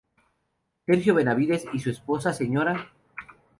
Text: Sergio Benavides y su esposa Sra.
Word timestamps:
Sergio 0.87 1.13
Benavides 1.13 1.67
y 1.73 1.77
su 1.79 1.91
esposa 1.91 2.33
Sra. 2.33 2.91